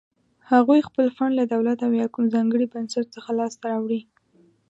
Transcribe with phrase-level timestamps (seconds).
[0.51, 4.01] هغوی خپل فنډ له دولت او یا کوم ځانګړي بنسټ څخه لاس ته راوړي.